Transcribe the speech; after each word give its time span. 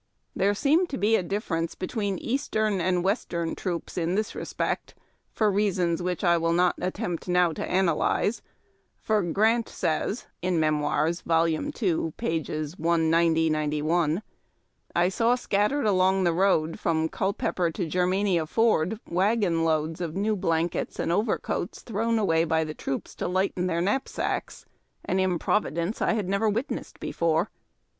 There 0.35 0.55
seemed 0.55 0.89
to 0.89 0.97
be 0.97 1.15
a 1.15 1.21
difference 1.21 1.75
between 1.75 2.17
Eastern 2.17 2.81
and 2.81 3.03
Western 3.03 3.53
troops 3.53 3.99
in 3.99 4.15
this 4.15 4.33
respect, 4.33 4.95
for 5.31 5.51
reasons 5.51 6.01
which 6.01 6.23
I 6.23 6.39
will 6.39 6.53
not 6.53 6.73
attempt 6.81 7.27
now 7.27 7.53
to 7.53 7.63
analyze, 7.69 8.41
for 8.99 9.21
Grant 9.21 9.69
says 9.69 10.25
(Memoirs, 10.43 11.21
vol. 11.21 11.47
ii., 11.49 11.55
pp. 11.59 12.79
190 12.79 13.47
191): 13.51 14.23
—"I 14.95 15.07
saw 15.07 15.35
scattered 15.35 15.85
along 15.85 16.23
the 16.23 16.33
road, 16.33 16.79
from 16.79 17.07
Culpeper 17.07 17.69
to 17.69 17.85
Ger 17.85 18.07
mania 18.07 18.47
Ford, 18.47 18.99
wagon 19.07 19.63
loads 19.63 20.01
of 20.01 20.15
new 20.15 20.35
blankets 20.35 20.97
and 20.97 21.11
overcoats 21.11 21.83
thrown 21.83 22.17
away 22.17 22.43
by 22.43 22.63
the 22.63 22.73
troops 22.73 23.13
to 23.17 23.27
lighten 23.27 23.67
their 23.67 23.81
knapsacks; 23.81 24.65
an 25.05 25.19
improvidence 25.19 26.01
I 26.01 26.13
had 26.13 26.27
never 26.27 26.49
witnessed 26.49 26.99
before." 26.99 27.51